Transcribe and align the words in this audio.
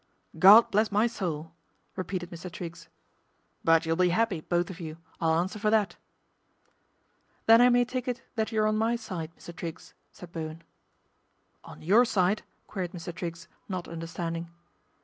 "God 0.49 0.71
bless 0.71 0.91
my 0.91 1.05
soul!" 1.05 1.53
repeated 1.95 2.31
Mr. 2.31 2.51
Triggs. 2.51 2.89
THE 3.63 3.65
DEFECTION 3.65 3.65
OF 3.65 3.65
MR. 3.65 3.65
TRIGGS 3.65 3.65
157" 3.65 3.65
But 3.65 3.85
you'll 3.85 3.95
be 3.97 4.11
'appy, 4.11 4.41
both 4.41 4.69
of 4.71 4.79
you, 4.79 4.97
I'll 5.21 5.39
answer 5.39 5.59
for 5.59 5.69
that."' 5.69 5.95
Then 7.45 7.61
I 7.61 7.69
may 7.69 7.85
take 7.85 8.07
it 8.07 8.23
that 8.33 8.51
you're 8.51 8.65
on 8.67 8.79
my 8.79 8.95
side, 8.95 9.29
Mr. 9.37 9.55
Triggs," 9.55 9.93
said 10.11 10.31
Bowen." 10.31 10.63
On 11.71 11.83
your 11.83 12.03
side?" 12.03 12.41
queried 12.65 12.93
Mr. 12.93 13.13
Triggs, 13.13 13.47
not 13.69 13.87
understanding. 13.87 14.49